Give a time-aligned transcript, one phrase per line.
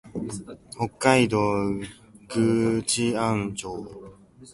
[0.71, 1.37] 北海道
[2.27, 3.85] 倶知安町